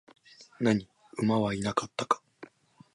[0.59, 2.23] 何、馬はいなかったか?